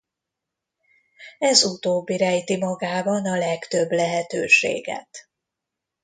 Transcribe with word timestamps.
Ez 1.39 1.63
utóbbi 1.63 2.17
rejti 2.17 2.57
magában 2.57 3.25
a 3.25 3.37
legtöbb 3.37 3.91
lehetőséget. 3.91 5.29